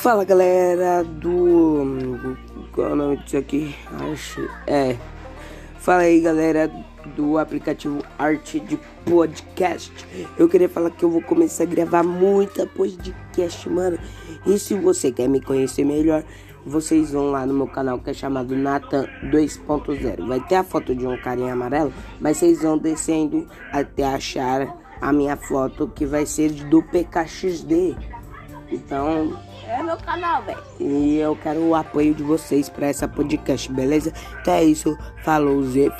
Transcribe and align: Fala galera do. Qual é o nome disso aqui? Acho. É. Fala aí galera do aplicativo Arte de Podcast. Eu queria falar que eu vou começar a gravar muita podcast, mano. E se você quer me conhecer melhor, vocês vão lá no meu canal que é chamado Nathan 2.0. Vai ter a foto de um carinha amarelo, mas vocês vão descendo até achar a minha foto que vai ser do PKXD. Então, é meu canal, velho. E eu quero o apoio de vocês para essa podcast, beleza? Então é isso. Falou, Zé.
Fala 0.00 0.24
galera 0.24 1.04
do. 1.04 2.34
Qual 2.72 2.88
é 2.88 2.92
o 2.92 2.96
nome 2.96 3.18
disso 3.18 3.36
aqui? 3.36 3.76
Acho. 4.10 4.48
É. 4.66 4.96
Fala 5.78 6.04
aí 6.04 6.22
galera 6.22 6.72
do 7.14 7.36
aplicativo 7.36 8.02
Arte 8.18 8.60
de 8.60 8.78
Podcast. 9.04 9.92
Eu 10.38 10.48
queria 10.48 10.70
falar 10.70 10.88
que 10.90 11.04
eu 11.04 11.10
vou 11.10 11.20
começar 11.20 11.64
a 11.64 11.66
gravar 11.66 12.02
muita 12.02 12.66
podcast, 12.66 13.68
mano. 13.68 13.98
E 14.46 14.58
se 14.58 14.74
você 14.74 15.12
quer 15.12 15.28
me 15.28 15.38
conhecer 15.38 15.84
melhor, 15.84 16.24
vocês 16.64 17.12
vão 17.12 17.30
lá 17.30 17.44
no 17.44 17.52
meu 17.52 17.66
canal 17.66 17.98
que 17.98 18.08
é 18.08 18.14
chamado 18.14 18.56
Nathan 18.56 19.06
2.0. 19.24 20.26
Vai 20.26 20.40
ter 20.40 20.54
a 20.54 20.64
foto 20.64 20.94
de 20.94 21.06
um 21.06 21.20
carinha 21.20 21.52
amarelo, 21.52 21.92
mas 22.18 22.38
vocês 22.38 22.62
vão 22.62 22.78
descendo 22.78 23.46
até 23.70 24.04
achar 24.04 24.78
a 24.98 25.12
minha 25.12 25.36
foto 25.36 25.92
que 25.94 26.06
vai 26.06 26.24
ser 26.24 26.52
do 26.52 26.82
PKXD. 26.84 28.19
Então, 28.70 29.38
é 29.66 29.82
meu 29.82 29.96
canal, 29.96 30.42
velho. 30.42 30.62
E 30.78 31.18
eu 31.18 31.36
quero 31.36 31.60
o 31.60 31.74
apoio 31.74 32.14
de 32.14 32.22
vocês 32.22 32.68
para 32.68 32.86
essa 32.86 33.08
podcast, 33.08 33.70
beleza? 33.72 34.12
Então 34.40 34.54
é 34.54 34.64
isso. 34.64 34.96
Falou, 35.24 35.62
Zé. 35.64 35.90